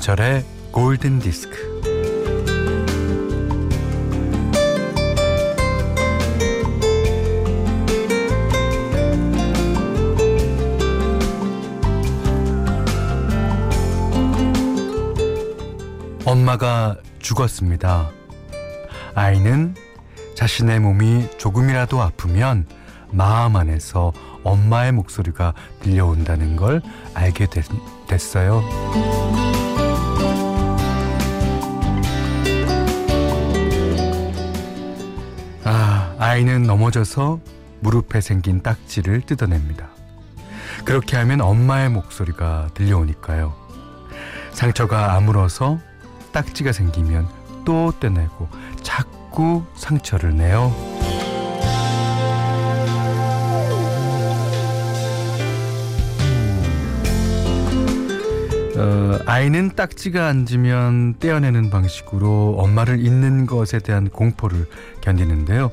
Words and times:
김현철의 0.00 0.44
골든 0.72 1.18
디스크. 1.18 1.80
엄마가 16.24 16.96
죽었습니다. 17.18 18.10
아이는 19.14 19.74
자신의 20.34 20.80
몸이 20.80 21.28
조금이라도 21.38 22.00
아프면 22.00 22.66
마음 23.12 23.56
안에서 23.56 24.12
엄마의 24.44 24.92
목소리가 24.92 25.52
들려온다는 25.82 26.56
걸 26.56 26.80
알게 27.14 27.46
됐, 27.46 27.66
됐어요. 28.08 29.49
아, 36.40 36.42
아이는 36.42 36.62
넘어져서 36.62 37.38
무릎에 37.80 38.22
생긴 38.22 38.62
딱지를 38.62 39.20
뜯어냅니다. 39.20 39.90
그렇게 40.86 41.18
하면 41.18 41.42
엄마의 41.42 41.90
목소리가 41.90 42.70
들려오니까요. 42.72 43.54
상처가 44.52 45.12
아물어서 45.16 45.78
딱지가 46.32 46.72
생기면 46.72 47.28
또 47.66 47.92
떼내고 48.00 48.48
자꾸 48.82 49.64
상처를 49.74 50.34
내요. 50.34 50.74
어, 58.78 59.18
아이는 59.26 59.76
딱지가 59.76 60.26
앉으면 60.26 61.18
떼어내는 61.18 61.68
방식으로 61.68 62.56
엄마를 62.56 63.04
잊는 63.04 63.44
것에 63.44 63.78
대한 63.78 64.08
공포를 64.08 64.66
견디는데요. 65.02 65.70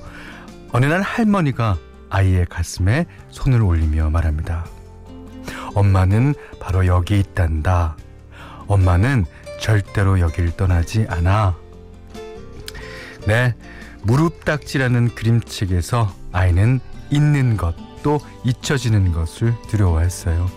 어느 0.71 0.85
날 0.85 1.01
할머니가 1.01 1.77
아이의 2.09 2.45
가슴에 2.49 3.05
손을 3.29 3.61
올리며 3.61 4.09
말합니다. 4.09 4.65
엄마는 5.75 6.33
바로 6.59 6.85
여기 6.85 7.19
있단다. 7.19 7.97
엄마는 8.67 9.25
절대로 9.59 10.19
여길 10.19 10.57
떠나지 10.57 11.05
않아. 11.09 11.55
네, 13.25 13.55
무릎 14.03 14.45
딱지라는 14.45 15.15
그림책에서 15.15 16.13
아이는 16.31 16.79
잊는 17.09 17.57
것, 17.57 17.75
또 18.03 18.19
잊혀지는 18.43 19.11
것을 19.11 19.53
두려워했어요. 19.69 20.49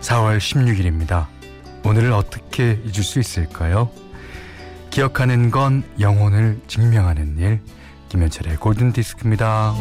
4월 0.00 0.38
16일입니다. 0.38 1.26
오늘을 1.84 2.12
어떻게 2.12 2.80
잊을 2.84 3.02
수 3.02 3.20
있을까요? 3.20 3.90
기억하는 4.90 5.50
건 5.50 5.84
영혼을 6.00 6.60
증명하는 6.66 7.38
일. 7.38 7.60
김현철의 8.10 8.56
골든 8.56 8.92
디스크입니다. 8.92 9.72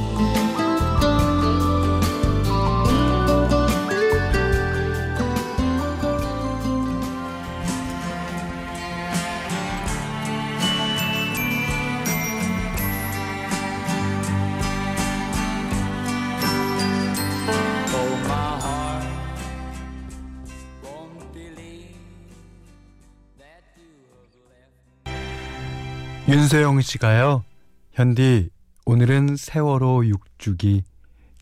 윤소영 26.27 26.79
씨가요. 26.81 27.48
현디 27.91 28.49
오늘은 28.85 29.35
세월호 29.35 30.05
육주기 30.07 30.83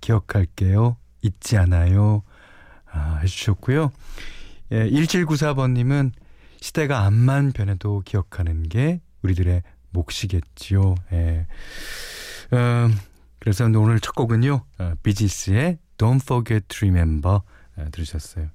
기억할게요. 0.02 0.98
잊지 1.22 1.58
않아요. 1.58 2.24
아, 2.92 3.20
해주셨고요. 3.22 3.92
예, 4.72 4.90
1794번님은 4.90 6.12
시대가 6.60 7.06
암만 7.06 7.52
변해도 7.54 8.02
기억하는 8.06 8.64
게 8.64 9.02
우리들의 9.22 9.62
몫이겠지요. 9.92 10.96
예. 11.14 11.48
음, 12.54 12.96
그래서 13.40 13.66
오늘 13.66 14.00
첫 14.00 14.16
곡은요. 14.16 14.66
어, 14.80 14.94
비지스의 15.04 15.78
Don't 15.98 16.22
Forget 16.22 16.66
to 16.68 16.88
Remember 16.88 17.40
예, 17.80 17.86
들으셨어요. 17.92 18.50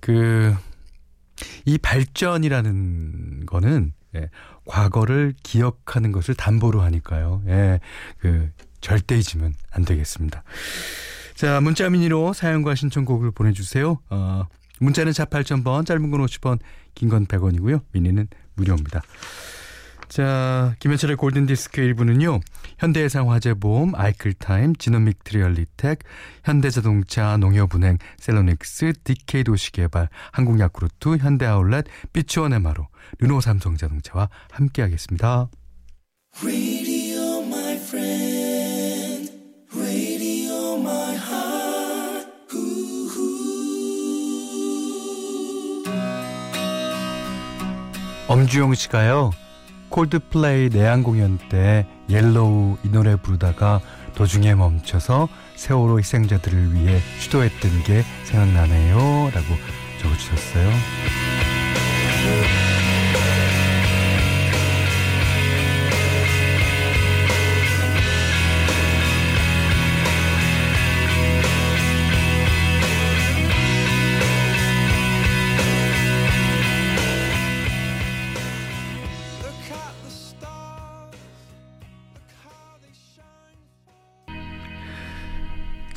그, 0.00 0.54
이 1.64 1.78
발전이라는 1.78 3.46
거는 3.46 3.92
예, 4.16 4.28
과거를 4.66 5.34
기억하는 5.42 6.12
것을 6.12 6.34
담보로 6.34 6.80
하니까요. 6.82 7.42
예, 7.48 7.80
그 8.18 8.50
절대 8.80 9.16
잊으면 9.18 9.54
안 9.70 9.84
되겠습니다. 9.84 10.42
자, 11.34 11.60
문자 11.60 11.88
미니로 11.88 12.32
사연과 12.32 12.74
신청곡을 12.74 13.30
보내주세요. 13.30 13.98
어, 14.10 14.46
문자는 14.80 15.12
4 15.12 15.26
8,000번, 15.26 15.86
짧은 15.86 16.10
건 16.10 16.24
50원, 16.26 16.58
긴 16.94 17.08
건 17.08 17.26
100원이고요. 17.26 17.82
미니는 17.92 18.28
무료입니다. 18.54 19.02
자, 20.10 20.74
김현철의 20.80 21.14
골든디스크 21.16 21.80
1부는요. 21.80 22.40
현대해상화재보험, 22.78 23.94
아이클타임, 23.94 24.74
지노믹 24.74 25.22
트리얼리텍, 25.22 26.00
현대자동차, 26.42 27.36
농협은행, 27.36 27.98
셀로닉스, 28.18 28.94
DK도시개발, 29.04 30.08
한국야쿠르트, 30.32 31.18
현대아울렛, 31.18 31.84
삐치원에마로, 32.12 32.88
르노삼성자동차와 33.20 34.28
함께하겠습니다. 34.50 35.48
엄주영 48.26 48.74
씨가요. 48.74 49.30
콜드플레이 49.90 50.70
내한 50.70 51.02
공연 51.02 51.38
때 51.50 51.86
Yellow 52.08 52.78
이 52.84 52.88
노래 52.88 53.16
부르다가 53.16 53.80
도중에 54.14 54.54
멈춰서 54.54 55.28
세월호 55.56 55.98
희생자들을 55.98 56.74
위해 56.74 57.00
추도했던 57.20 57.82
게 57.84 58.02
생각나네요. 58.24 59.30
라고 59.34 59.46
적어주셨어요. 60.00 60.70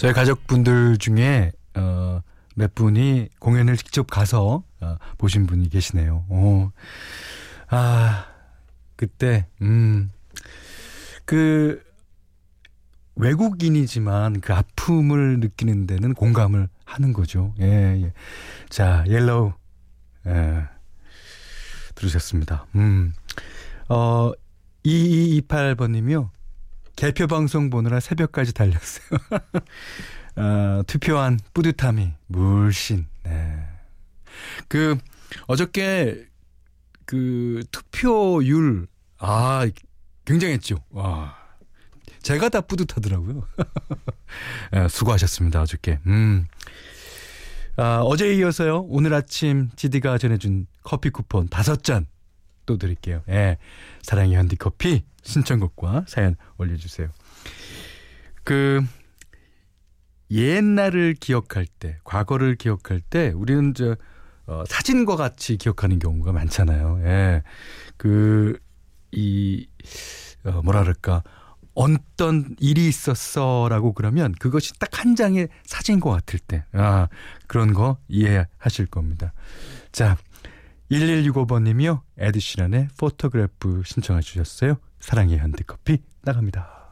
저희 0.03 0.13
가족분들 0.13 0.97
중에 0.99 1.51
어, 1.75 2.21
몇 2.55 2.75
분이 2.75 3.29
공연을 3.39 3.77
직접 3.77 4.05
가서 4.07 4.63
어, 4.81 4.97
보신 5.17 5.47
분이 5.47 5.69
계시네요. 5.69 6.25
오. 6.29 6.71
아 7.69 8.27
그때 8.95 9.47
음 9.61 10.11
그 11.25 11.81
외국인이지만 13.15 14.41
그 14.41 14.53
아픔을 14.53 15.39
느끼는 15.39 15.88
데는 15.88 16.13
공감을 16.13 16.67
하는 16.85 17.13
거죠. 17.13 17.53
예, 17.59 18.01
예. 18.01 18.13
자, 18.69 19.03
Yellow. 19.07 19.53
예. 20.27 20.63
들으셨습니다. 21.95 22.65
음. 22.75 23.13
어, 23.88 24.31
2228번님이요. 24.85 26.29
개표 26.95 27.28
방송 27.28 27.69
보느라 27.69 28.00
새벽까지 28.00 28.54
달렸어요. 28.54 29.19
어, 30.36 30.84
투표한 30.88 31.40
뿌듯함이 31.54 32.13
물씬. 32.28 33.07
네. 33.24 33.68
그 34.68 34.98
어저께 35.48 36.25
그 37.06 37.63
투표율 37.72 38.88
아 39.19 39.68
굉장했죠. 40.25 40.78
와. 40.92 41.36
제가 42.22 42.50
다 42.50 42.62
뿌듯하더라고요. 42.62 43.44
네, 44.72 44.88
수고하셨습니다. 44.90 45.62
어저께. 45.62 46.00
음. 46.07 46.48
아, 47.75 48.00
어제 48.04 48.34
이어서요. 48.36 48.86
오늘 48.88 49.13
아침 49.13 49.69
GD가 49.75 50.18
전해준 50.18 50.68
커피 50.84 51.10
쿠폰 51.10 51.48
다섯 51.50 51.84
잔 51.84 52.06
또 52.65 52.77
드릴게요. 52.77 53.21
예. 53.30 53.57
사랑의 54.01 54.36
현디 54.36 54.57
커피 54.57 55.04
신청곡과 55.24 56.06
사연 56.07 56.36
올려주세요. 56.57 57.10
그 58.44 58.81
옛날을 60.31 61.15
기억할 61.19 61.65
때, 61.65 61.98
과거를 62.04 62.56
기억할 62.56 63.01
때 63.01 63.30
우리는 63.36 63.74
저 63.74 63.95
어, 64.45 64.63
사진과 64.68 65.15
같이 65.15 65.56
기억하는 65.57 66.00
경우가 66.00 66.33
많잖아요. 66.33 67.00
예. 67.06 67.44
그, 67.98 68.60
이, 69.12 69.68
어, 70.44 70.62
그럴까. 70.62 71.24
어떤 71.75 72.56
일이 72.59 72.88
있었어 72.88 73.68
라고 73.68 73.94
그러면 73.94 74.33
그것이 74.33 74.77
딱 74.77 74.94
한 75.04 75.18
장의 75.18 75.50
사진과 75.66 76.09
같을 76.12 76.39
때, 76.39 76.63
아, 76.71 77.09
그런 77.48 77.74
거 77.74 77.98
이해하실 78.07 78.86
겁니다. 78.86 79.33
자, 79.92 80.18
1165번님이요. 80.94 82.01
에드시란의 82.18 82.90
포토그래프 82.98 83.84
신청해 83.86 84.22
주셨어요. 84.22 84.78
사랑의 85.00 85.40
현대커피 85.40 85.98
나갑니다. 86.22 86.84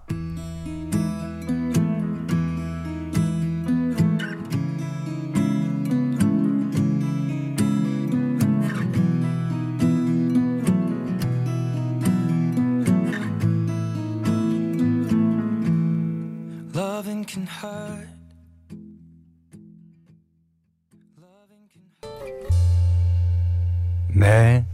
네. 24.22 24.68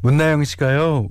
문나영 0.00 0.42
씨가요. 0.44 1.08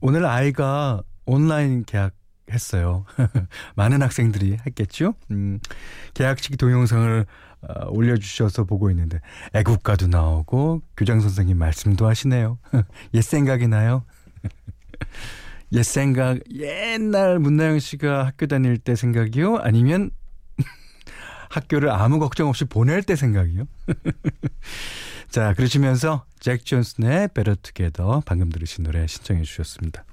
오늘 0.00 0.24
아이가 0.26 1.02
온라인 1.26 1.84
계약 1.84 2.12
했어요. 2.52 3.04
많은 3.74 4.00
학생들이 4.00 4.58
했겠죠? 4.64 5.14
음, 5.32 5.58
계약식 6.14 6.56
동영상을 6.56 7.26
어, 7.62 7.86
올려주셔서 7.88 8.62
보고 8.62 8.90
있는데 8.90 9.18
애국가도 9.54 10.06
나오고 10.06 10.82
교장 10.96 11.18
선생님 11.18 11.58
말씀도 11.58 12.06
하시네요. 12.06 12.60
옛 13.14 13.22
생각이 13.22 13.66
나요. 13.66 14.04
옛 15.72 15.82
생각 15.82 16.38
옛날 16.52 17.40
문나영 17.40 17.80
씨가 17.80 18.24
학교 18.24 18.46
다닐 18.46 18.78
때 18.78 18.94
생각이요? 18.94 19.56
아니면 19.56 20.12
학교를 21.50 21.90
아무 21.90 22.20
걱정 22.20 22.48
없이 22.48 22.64
보낼 22.64 23.02
때 23.02 23.16
생각이요? 23.16 23.64
자, 25.34 25.52
그러시면서 25.52 26.24
잭 26.38 26.64
존슨의 26.64 27.30
Better 27.34 27.56
Together 27.56 28.20
방금 28.24 28.50
들으신 28.50 28.84
노래 28.84 29.04
신청해 29.04 29.42
주셨습니다. 29.42 30.04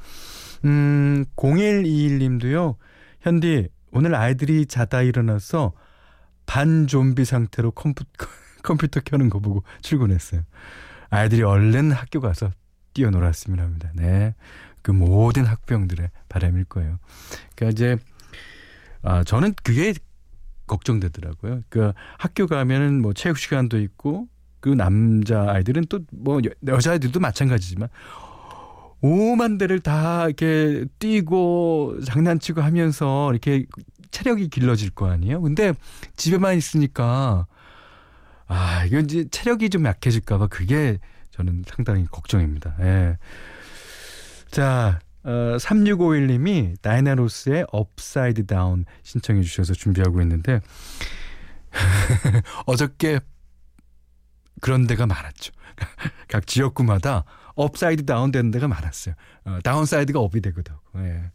음, 0.66 1.26
0121님도요. 1.36 2.76
현디, 3.20 3.70
오늘 3.92 4.16
아이들이 4.16 4.66
자다 4.66 5.04
일어나서 5.04 5.74
반 6.48 6.88
좀비 6.88 7.26
상태로 7.26 7.70
컴퓨, 7.70 8.04
컴퓨터 8.64 9.00
켜는 9.00 9.30
거 9.30 9.38
보고 9.38 9.64
출근했어요. 9.84 10.42
아이들이 11.12 11.44
얼른 11.44 11.92
학교 11.92 12.20
가서 12.20 12.50
뛰어놀았으면 12.96 13.60
합니다. 13.60 13.92
네. 13.94 14.34
그 14.82 14.90
모든 14.90 15.46
학부형들의 15.46 16.10
바람일 16.30 16.64
거예요. 16.64 16.98
그러니까 17.56 17.72
이제, 17.72 17.98
아, 19.04 19.24
저는 19.24 19.54
그게 19.62 19.94
걱정되더라고요. 20.66 21.62
그 21.70 21.94
학교 22.18 22.48
가면은 22.48 23.04
뭐 23.04 23.14
체육 23.14 23.38
시간도 23.38 23.80
있고 23.82 24.28
그 24.62 24.70
남자 24.70 25.46
아이들은 25.50 25.86
또 25.90 26.00
뭐 26.12 26.40
여자 26.68 26.92
아이들도 26.92 27.20
마찬가지지만 27.20 27.90
오만 29.02 29.58
데를 29.58 29.80
다 29.80 30.26
이렇게 30.26 30.86
뛰고 31.00 32.02
장난치고 32.06 32.62
하면서 32.62 33.32
이렇게 33.32 33.66
체력이 34.12 34.50
길러질 34.50 34.92
거 34.92 35.10
아니에요. 35.10 35.42
근데 35.42 35.74
집에만 36.16 36.56
있으니까 36.56 37.48
아, 38.48 38.86
이건 38.86 39.06
이제 39.06 39.26
체력이 39.32 39.70
좀 39.70 39.86
약해질까 39.86 40.38
봐 40.38 40.48
그게 40.48 41.00
저는 41.32 41.64
상당히 41.66 42.06
걱정입니다. 42.06 42.76
예. 42.82 43.18
자, 44.52 45.00
어, 45.24 45.56
3651님이 45.58 46.80
다이애나 46.82 47.24
로스의 47.24 47.66
Upside 47.72 48.46
Down 48.46 48.86
신청해 49.04 49.42
주셔서 49.44 49.74
준비하고 49.74 50.22
있는데 50.22 50.60
어저께 52.68 53.22
그런 54.60 54.88
데가 54.88 55.06
많았죠. 55.08 55.54
각 56.28 56.46
지역구마다 56.48 57.24
upside 57.56 58.06
down 58.06 58.32
되는 58.32 58.52
데가 58.52 58.68
많았어요. 58.68 59.16
어, 59.46 59.60
downside가 59.64 60.20
up이 60.20 60.42
되거든. 60.42 60.76
예. 60.98 61.32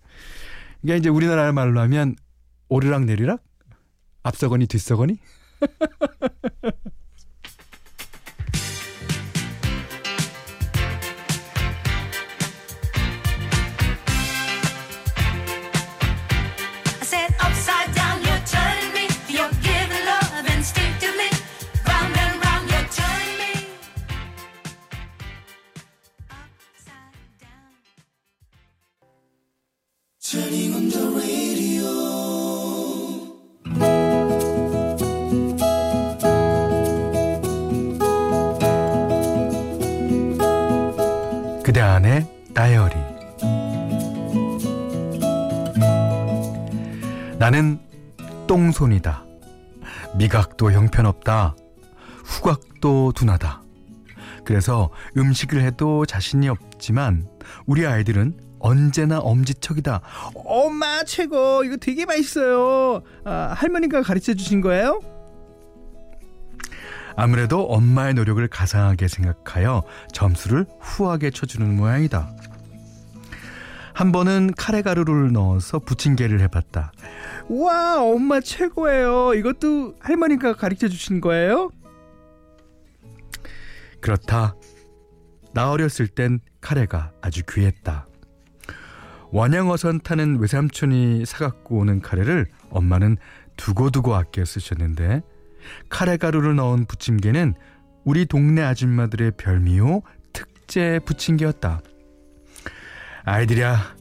이게 0.82 0.96
이제 0.96 1.08
우리나라 1.08 1.50
말로 1.52 1.80
하면 1.80 2.16
오르락 2.68 3.04
내리락? 3.04 3.42
앞서거니 4.22 4.66
뒤서거니? 4.66 5.18
그대 41.62 41.80
안의 41.80 42.26
다이어리 42.52 42.96
나는 47.38 47.78
똥손이다. 48.48 49.24
미각도 50.16 50.72
형편없다. 50.72 51.54
후각도 52.24 53.12
둔하다. 53.12 53.62
그래서 54.44 54.90
음식을 55.16 55.62
해도 55.62 56.04
자신이 56.04 56.48
없지만 56.48 57.28
우리 57.66 57.86
아이들은 57.86 58.45
언제나 58.58 59.18
엄지척이다. 59.18 60.00
엄마 60.34 61.02
최고. 61.04 61.64
이거 61.64 61.76
되게 61.76 62.04
맛있어요. 62.06 63.02
아, 63.24 63.54
할머니가 63.56 64.02
가르쳐 64.02 64.34
주신 64.34 64.60
거예요? 64.60 65.00
아무래도 67.16 67.64
엄마의 67.64 68.14
노력을 68.14 68.46
가상하게 68.46 69.08
생각하여 69.08 69.82
점수를 70.12 70.66
후하게 70.80 71.30
쳐주는 71.30 71.76
모양이다. 71.76 72.30
한 73.94 74.12
번은 74.12 74.52
카레 74.58 74.82
가루를 74.82 75.32
넣어서 75.32 75.78
부침개를 75.78 76.40
해봤다. 76.42 76.92
와, 77.48 78.02
엄마 78.02 78.40
최고예요. 78.40 79.32
이것도 79.34 79.94
할머니가 80.00 80.54
가르쳐 80.56 80.88
주신 80.88 81.22
거예요? 81.22 81.70
그렇다. 84.02 84.54
나 85.54 85.70
어렸을 85.70 86.08
땐 86.08 86.40
카레가 86.60 87.12
아주 87.22 87.40
귀했다. 87.48 88.06
원양어선 89.32 90.00
타는 90.00 90.38
외삼촌이 90.38 91.24
사갖고 91.26 91.78
오는 91.78 92.00
카레를 92.00 92.46
엄마는 92.70 93.16
두고두고 93.56 94.14
아껴 94.14 94.44
쓰셨는데 94.44 95.22
카레 95.88 96.16
가루를 96.16 96.54
넣은 96.56 96.84
부침개는 96.86 97.54
우리 98.04 98.24
동네 98.26 98.62
아줌마들의 98.62 99.32
별미요 99.36 100.02
특제 100.32 101.00
부침개였다. 101.04 101.80
아이들이야 103.24 103.96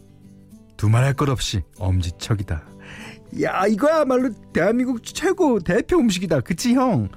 두말할 0.77 1.13
것 1.13 1.29
없이 1.29 1.63
엄지척이다. 1.79 2.63
야 3.41 3.65
이거야말로 3.67 4.29
대한민국 4.53 5.03
최고 5.03 5.59
대표 5.59 5.97
음식이다. 5.97 6.41
그치 6.41 6.75
형? 6.75 7.09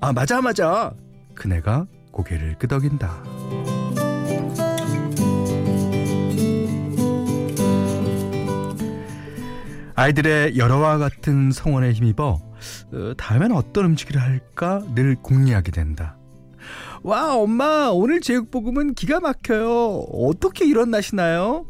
아 0.00 0.12
맞아 0.12 0.40
맞아. 0.40 0.94
그네가 1.34 1.86
고개를 2.10 2.56
끄덕인다. 2.58 3.22
아이들의 9.96 10.56
여러와 10.58 10.98
같은 10.98 11.52
성원에 11.52 11.92
힘입어 11.92 12.40
어, 12.92 13.14
다음엔 13.16 13.52
어떤 13.52 13.86
음식을 13.86 14.20
할까 14.20 14.82
늘 14.94 15.16
궁리하게 15.16 15.70
된다. 15.70 16.16
와 17.02 17.36
엄마 17.36 17.90
오늘 17.92 18.20
제육볶음은 18.20 18.94
기가 18.94 19.20
막혀요. 19.20 20.06
어떻게 20.12 20.66
이런 20.66 20.90
맛이 20.90 21.14
나요? 21.14 21.66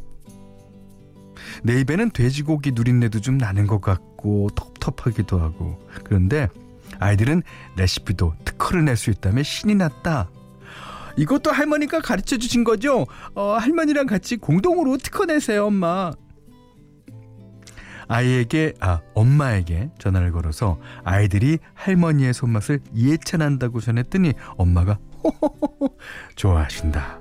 내 1.63 1.81
입에는 1.81 2.11
돼지고기 2.11 2.73
누린내도 2.73 3.21
좀 3.21 3.37
나는 3.37 3.67
것 3.67 3.81
같고 3.81 4.49
텁텁하기도 4.55 5.39
하고 5.41 5.81
그런데 6.05 6.49
아이들은 7.01 7.43
레시피도 7.77 8.35
특허를 8.45 8.85
낼 8.85 8.97
수 8.97 9.11
있다며 9.11 9.43
신이 9.43 9.75
났다. 9.75 10.31
이것도 11.17 11.51
할머니가 11.51 12.01
가르쳐 12.01 12.37
주신 12.39 12.65
거죠? 12.65 13.07
어, 13.35 13.57
할머니랑 13.59 14.07
같이 14.07 14.37
공동으로 14.37 14.97
특허 14.99 15.27
내세요, 15.27 15.67
엄마. 15.67 16.13
아이에게, 18.09 18.75
아, 18.81 19.01
엄마에게 19.15 19.91
전화를 19.99 20.33
걸어서 20.33 20.79
아이들이 21.05 21.59
할머니의 21.75 22.33
손맛을 22.35 22.81
예찬한다고 22.95 23.81
전했더니 23.81 24.35
엄마가 24.57 24.99
호호호 25.23 25.97
좋아하신다. 26.37 27.21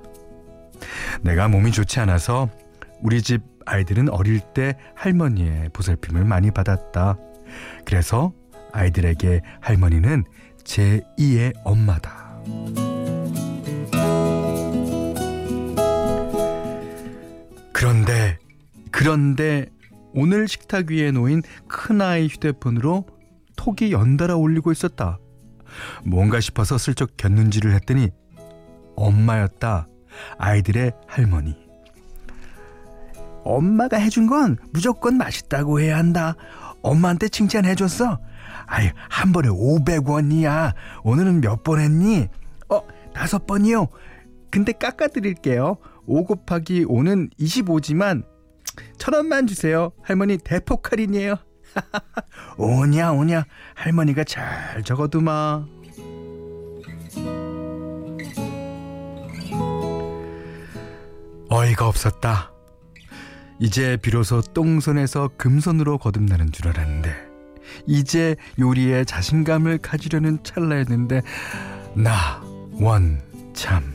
내가 1.22 1.48
몸이 1.48 1.72
좋지 1.72 2.00
않아서 2.02 2.50
우리 3.02 3.22
집 3.22 3.42
아이들은 3.66 4.10
어릴 4.10 4.40
때 4.40 4.78
할머니의 4.96 5.70
보살핌을 5.74 6.26
많이 6.26 6.52
받았다. 6.52 7.18
그래서 7.86 8.34
아이들에게 8.72 9.42
할머니는 9.62 10.24
제2의 10.64 11.54
엄마다. 11.64 12.42
그런데, 17.72 18.38
그런데 18.92 19.68
오늘 20.14 20.48
식탁 20.48 20.92
위에 20.92 21.12
놓인 21.12 21.42
큰아이 21.68 22.28
휴대폰으로 22.28 23.06
톡이 23.56 23.92
연달아 23.92 24.36
올리고 24.36 24.72
있었다. 24.72 25.20
뭔가 26.06 26.40
싶어서 26.40 26.78
슬쩍 26.78 27.18
겼는지를 27.18 27.74
했더니 27.74 28.10
엄마였다. 28.96 29.88
아이들의 30.38 30.92
할머니. 31.08 31.56
엄마가 33.44 33.98
해준 33.98 34.28
건 34.28 34.58
무조건 34.72 35.18
맛있다고 35.18 35.80
해야 35.82 35.98
한다. 35.98 36.36
엄마한테 36.82 37.28
칭찬해줬어. 37.30 38.20
아이, 38.66 38.92
한 39.10 39.32
번에 39.32 39.50
500원이야. 39.50 40.74
오늘은 41.04 41.42
몇 41.42 41.64
번 41.64 41.80
했니? 41.80 42.28
어, 42.70 42.82
다섯 43.14 43.46
번이요. 43.46 43.88
근데 44.52 44.72
깎아드릴게요. 44.72 45.78
5 46.06 46.24
곱하기 46.26 46.86
5는 46.86 47.30
25지만 47.40 48.24
천 48.98 49.14
원만 49.14 49.48
주세요. 49.48 49.92
할머니 50.02 50.38
대폭 50.38 50.92
할인이에요. 50.92 51.36
오냐 52.58 53.12
오냐 53.12 53.46
할머니가 53.76 54.24
잘 54.24 54.84
적어두마. 54.84 55.66
어이가 61.50 61.88
없었다. 61.88 62.52
이제 63.60 63.98
비로소 64.02 64.42
똥손에서 64.42 65.30
금손으로 65.38 65.98
거듭나는 65.98 66.52
줄 66.52 66.68
알았는데 66.68 67.16
이제 67.86 68.36
요리에 68.60 69.06
자신감을 69.06 69.78
가지려는 69.78 70.44
찰나였는데 70.44 71.22
나 71.96 72.42
원참 72.74 73.94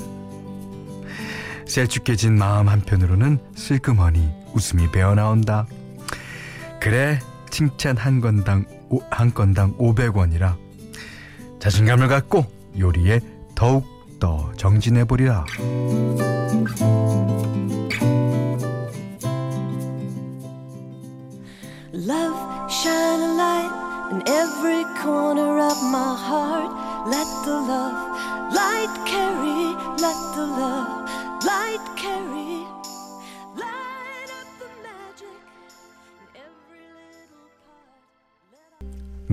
셀쭉해진 1.66 2.38
마음 2.38 2.68
한편으로는 2.68 3.38
슬그머니 3.56 4.30
웃음이 4.58 4.90
배어나온다. 4.90 5.66
그래 6.80 7.20
칭찬 7.48 7.96
한 7.96 8.20
건당 8.20 8.64
한 9.10 9.32
건당 9.32 9.76
500원이라 9.76 10.56
자신감을 11.60 12.08
갖고 12.08 12.44
요리에 12.78 13.20
더욱 13.54 13.86
더 14.18 14.52
정진해 14.56 15.04
보리라. 15.04 15.44
Love 21.94 22.36
shine 22.68 23.20
a 23.20 23.34
light 23.36 23.72
in 24.12 24.22
every 24.26 24.84
corner 25.00 25.60
of 25.60 25.78
my 25.84 26.14
heart. 26.16 26.72
Let 27.06 27.26
the 27.44 27.54
love 27.54 27.94
light 28.52 28.92
carry, 29.06 29.74
let 30.02 30.18
the 30.34 30.46
love 30.46 31.08
light 31.44 31.84
carry. 31.96 32.57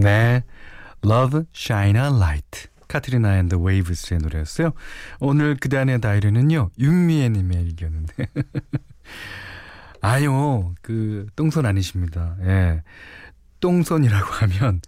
네, 0.06 0.44
Love 1.04 1.46
Shine 1.52 2.00
a 2.00 2.16
Light. 2.16 2.68
카트리나 2.88 3.40
앤드 3.40 3.56
웨이브스의 3.56 4.20
노래였어요. 4.20 4.74
오늘 5.20 5.58
그대 5.60 5.78
안의 5.78 6.00
다이리는요, 6.00 6.70
윤미애 6.78 7.30
님의 7.30 7.64
일기였는데. 7.64 8.28
아니요, 10.02 10.76
그, 10.84 11.26
똥손 11.36 11.66
아니십니다. 11.66 12.36
예. 12.44 12.84
똥손이라고 13.62 14.28
하면, 14.28 14.82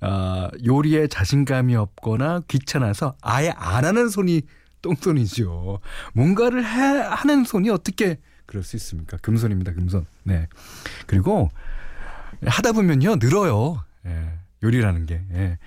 아, 0.00 0.48
요리에 0.64 1.08
자신감이 1.08 1.74
없거나 1.74 2.42
귀찮아서 2.46 3.16
아예 3.22 3.52
안 3.56 3.84
하는 3.84 4.08
손이 4.08 4.42
똥손이죠. 4.82 5.80
뭔가를 6.12 6.64
해, 6.64 7.00
하는 7.00 7.42
손이 7.42 7.68
어떻게 7.70 8.20
그럴 8.46 8.62
수 8.62 8.76
있습니까? 8.76 9.16
금손입니다, 9.16 9.72
금손. 9.72 10.06
네. 10.22 10.46
그리고 11.08 11.50
하다 12.46 12.70
보면요, 12.70 13.16
늘어요. 13.16 13.82
예. 14.06 14.38
요리라는 14.62 15.06
게. 15.06 15.22
예. 15.32 15.58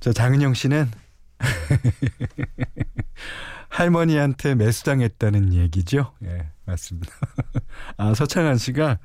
자, 0.00 0.12
장은영 0.12 0.54
씨는 0.54 0.90
할머니한테 3.68 4.54
매수당했다는 4.54 5.54
얘기죠. 5.54 6.12
예, 6.24 6.50
맞습니다. 6.64 7.12
아, 7.96 8.14
서창한 8.14 8.58
씨가 8.58 8.98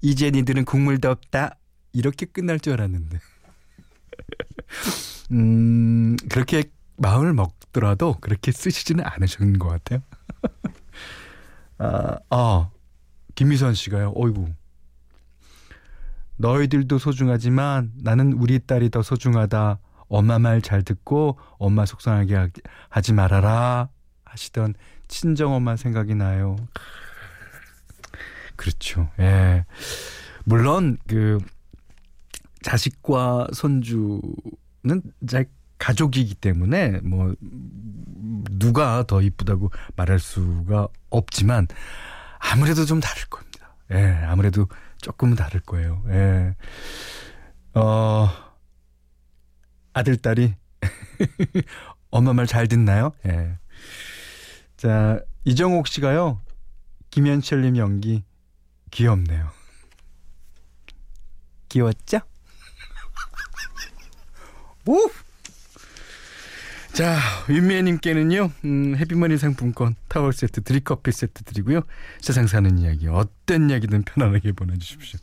이제 0.00 0.30
니들은 0.30 0.64
국물도 0.64 1.10
없다. 1.10 1.56
이렇게 1.92 2.26
끝날 2.26 2.58
줄 2.58 2.74
알았는데. 2.74 3.18
음, 5.32 6.16
그렇게 6.30 6.64
마음을 6.96 7.32
먹더라도 7.32 8.16
그렇게 8.20 8.52
쓰시지는 8.52 9.04
않으신 9.04 9.58
것 9.58 9.68
같아요. 9.68 10.00
아, 11.78 12.16
아, 12.30 12.70
김미선 13.34 13.74
씨가요. 13.74 14.12
어이구. 14.14 14.52
너희들도 16.36 16.98
소중하지만 16.98 17.92
나는 18.02 18.32
우리 18.32 18.58
딸이 18.58 18.90
더 18.90 19.02
소중하다. 19.02 19.78
엄마 20.08 20.38
말 20.38 20.60
잘 20.60 20.82
듣고 20.82 21.38
엄마 21.58 21.86
속상하게 21.86 22.50
하지 22.88 23.12
말아라. 23.12 23.88
하시던 24.24 24.74
친정엄마 25.08 25.76
생각이 25.76 26.14
나요. 26.14 26.56
그렇죠. 28.56 29.10
예. 29.20 29.64
물론 30.44 30.98
그 31.06 31.38
자식과 32.62 33.48
손주는 33.52 34.22
잘 35.28 35.46
가족이기 35.78 36.34
때문에 36.36 37.00
뭐 37.02 37.34
누가 38.50 39.04
더 39.06 39.20
이쁘다고 39.20 39.70
말할 39.96 40.18
수가 40.18 40.88
없지만 41.10 41.66
아무래도 42.38 42.84
좀 42.84 43.00
다를 43.00 43.24
겁니다. 43.28 43.74
예, 43.92 44.20
아무래도 44.26 44.66
조금은 45.04 45.36
다를 45.36 45.60
거예요. 45.60 46.02
예. 46.08 46.56
어, 47.74 48.26
아들, 49.92 50.16
딸이 50.16 50.54
엄마 52.10 52.32
말 52.32 52.46
잘 52.46 52.68
듣나요? 52.68 53.12
예. 53.26 53.58
자, 54.78 55.20
이정옥 55.44 55.88
씨가요. 55.88 56.40
김현철님 57.10 57.76
연기 57.76 58.24
귀엽네요. 58.92 59.50
귀여웠죠? 61.68 62.20
오! 64.88 65.10
자, 66.94 67.18
윤미애님께는요, 67.48 68.52
음, 68.64 68.94
해피머니 68.96 69.36
상품권, 69.36 69.96
타월 70.06 70.32
세트, 70.32 70.62
드립커피 70.62 71.10
세트 71.10 71.42
드리고요. 71.42 71.80
세상 72.20 72.46
사는 72.46 72.78
이야기, 72.78 73.08
어떤 73.08 73.68
이야기든 73.68 74.04
편안하게 74.04 74.52
보내주십시오. 74.52 75.18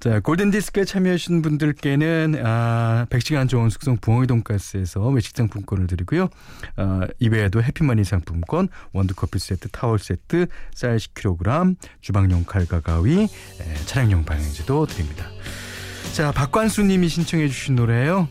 자, 0.00 0.18
골든디스크에 0.18 0.84
참여하신 0.84 1.42
분들께는, 1.42 2.42
아, 2.44 3.06
100시간 3.10 3.48
저온 3.48 3.70
숙성 3.70 3.96
부엉이 3.98 4.26
돈가스에서 4.26 5.06
외식 5.10 5.36
상품권을 5.36 5.86
드리고요. 5.86 6.28
아, 6.74 7.06
이외에도 7.20 7.62
해피머니 7.62 8.02
상품권, 8.02 8.66
원두커피 8.92 9.38
세트, 9.38 9.68
타월 9.68 10.00
세트, 10.00 10.46
쌀 10.74 10.96
10kg, 10.96 11.76
주방용 12.00 12.42
칼과 12.42 12.80
가위, 12.80 13.22
에, 13.22 13.74
차량용 13.86 14.24
방향제도 14.24 14.86
드립니다. 14.86 15.26
자, 16.12 16.32
박관수 16.32 16.82
님이 16.82 17.08
신청해 17.08 17.46
주신 17.46 17.76
노래예요. 17.76 18.28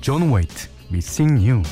존 0.00 0.32
웨이트, 0.32 0.71
Missing 0.92 1.38
You. 1.38 1.62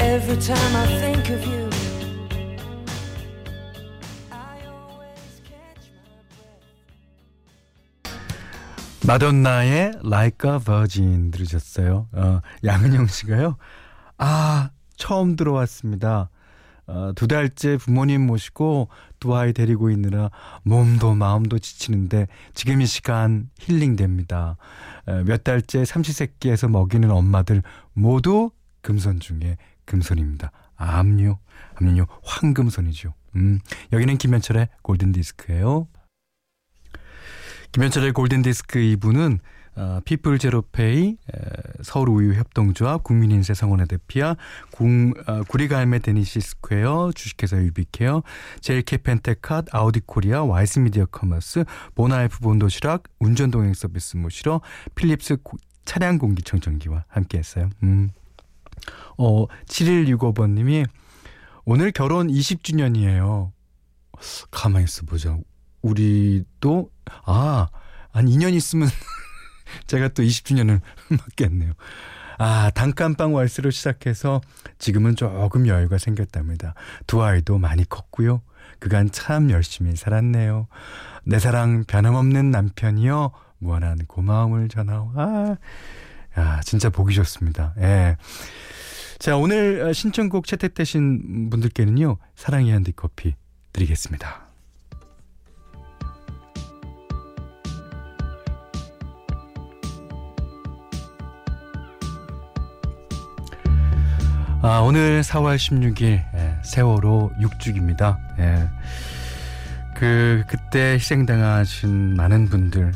Every 0.00 0.36
time 0.38 0.74
I 0.74 0.86
think 0.98 1.30
of 1.30 1.46
you, 1.46 1.70
I 4.32 4.66
always 4.66 5.40
catch 5.44 5.86
my 5.94 6.18
breath. 8.02 9.06
마돈나의 9.06 10.00
Like 10.02 10.50
a 10.50 10.58
Virgin 10.58 11.30
들으셨어요. 11.30 12.08
어, 12.12 12.40
양은영 12.64 13.06
씨가요. 13.06 13.58
아, 14.18 14.70
처음 14.96 15.36
들어왔습니다. 15.36 16.30
어, 16.86 17.12
두 17.14 17.26
달째 17.26 17.76
부모님 17.76 18.26
모시고 18.26 18.88
두 19.20 19.34
아이 19.36 19.52
데리고 19.52 19.90
있느라 19.90 20.30
몸도 20.64 21.14
마음도 21.14 21.58
지치는데 21.58 22.26
지금 22.54 22.80
이 22.80 22.86
시간 22.86 23.48
힐링됩니다. 23.58 24.56
몇 25.26 25.44
달째 25.44 25.84
삼시세끼에서 25.84 26.68
먹이는 26.68 27.10
엄마들 27.10 27.62
모두 27.92 28.50
금손 28.82 29.20
중에 29.20 29.56
금손입니다. 29.84 30.50
암요, 30.76 31.38
암요, 31.76 32.06
황금손이죠. 32.22 33.14
음, 33.36 33.60
여기는 33.92 34.16
김현철의 34.18 34.68
골든디스크예요. 34.82 35.88
김현철의 37.72 38.12
골든디스크 38.12 38.78
2부는 38.78 39.40
어, 39.76 40.00
피플 40.04 40.38
제로페이, 40.38 41.16
서울 41.82 42.08
우유 42.08 42.34
협동조합, 42.34 43.02
국민인세 43.02 43.54
성원의 43.54 43.86
대피아, 43.88 44.30
어, 44.30 45.42
구리갈매 45.48 45.98
데니시 45.98 46.40
스퀘어, 46.40 47.12
주식회사 47.14 47.56
유비케어, 47.56 48.22
제일케 48.60 48.98
펜테캇, 48.98 49.68
아우디 49.72 50.00
코리아, 50.06 50.44
와이스 50.44 50.78
미디어 50.78 51.06
커머스, 51.06 51.64
보나이프 51.94 52.38
본도시락, 52.38 53.04
운전동행 53.18 53.74
서비스 53.74 54.16
모시러, 54.16 54.60
필립스 54.94 55.38
차량 55.84 56.18
공기청정기와 56.18 57.04
함께 57.08 57.38
했어요. 57.38 57.68
음. 57.82 58.10
어, 59.18 59.46
7165번님이 59.66 60.86
오늘 61.64 61.90
결혼 61.92 62.28
20주년이에요. 62.28 63.50
가만히 64.50 64.84
있어 64.84 65.04
보자. 65.04 65.36
우리도, 65.82 66.90
아, 67.24 67.68
한 68.12 68.26
2년 68.26 68.54
있으면 68.54 68.88
제가 69.86 70.08
또 70.08 70.22
20주년을 70.22 70.80
맞겠네요. 71.10 71.72
아, 72.38 72.70
단칸방 72.74 73.34
왈스로 73.34 73.70
시작해서 73.70 74.40
지금은 74.78 75.16
조금 75.16 75.66
여유가 75.66 75.98
생겼답니다. 75.98 76.74
두 77.06 77.22
아이도 77.22 77.58
많이 77.58 77.88
컸고요. 77.88 78.42
그간 78.80 79.10
참 79.10 79.50
열심히 79.50 79.94
살았네요. 79.94 80.66
내 81.24 81.38
사랑 81.38 81.84
변함없는 81.84 82.50
남편이요. 82.50 83.30
무한한 83.58 83.98
고마움을 84.06 84.68
전하오. 84.68 85.12
아, 85.16 85.56
야, 86.38 86.60
진짜 86.64 86.90
보기 86.90 87.14
좋습니다. 87.14 87.74
예. 87.78 88.16
자, 89.18 89.36
오늘 89.36 89.94
신청곡 89.94 90.46
채택되신 90.46 91.48
분들께는요, 91.50 92.18
사랑의 92.34 92.72
한디 92.72 92.92
커피 92.92 93.36
드리겠습니다. 93.72 94.48
아, 104.66 104.80
오늘 104.80 105.20
4월 105.20 105.56
16일 105.56 106.24
예, 106.34 106.58
세월호 106.62 107.32
6주기입니다. 107.38 108.16
예. 108.38 108.66
그 109.94 110.42
그때 110.46 110.94
희생당하신 110.94 112.16
많은 112.16 112.48
분들 112.48 112.90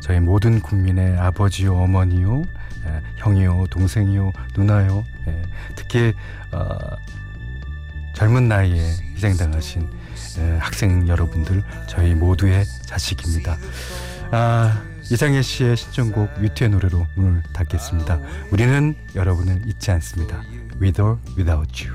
저희 0.00 0.18
모든 0.18 0.60
국민의 0.60 1.16
아버지요 1.16 1.76
어머니요 1.76 2.42
예, 2.86 3.00
형이요 3.18 3.68
동생이요 3.70 4.32
누나요 4.56 5.04
예, 5.28 5.42
특히 5.76 6.14
어, 6.50 6.76
젊은 8.16 8.48
나이에 8.48 8.76
희생당하신 9.14 9.88
예, 10.38 10.58
학생 10.58 11.06
여러분들 11.06 11.62
저희 11.86 12.12
모두의 12.16 12.64
자식입니다. 12.86 13.56
아, 14.32 14.82
이상해 15.12 15.42
씨의 15.42 15.76
신청곡 15.76 16.42
유튜의 16.42 16.70
노래로 16.70 17.06
문을 17.14 17.44
닫겠습니다. 17.52 18.18
우리는 18.50 18.96
여러분을 19.14 19.60
잊지 19.64 19.92
않습니다. 19.92 20.42
with 20.80 20.98
or 21.00 21.18
without 21.36 21.82
you. 21.82 21.92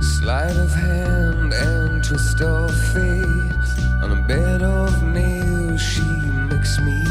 Sleight 0.00 0.56
of 0.56 0.72
hand 0.72 1.52
and 1.52 2.04
twist 2.04 2.40
of 2.40 2.70
fate 2.92 3.68
on 4.02 4.12
a 4.12 4.24
bed 4.28 4.62
of 4.62 5.02
nails, 5.02 5.80
she 5.80 6.02
makes 6.50 6.78
me 6.80 7.01